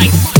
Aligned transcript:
life. 0.00 0.39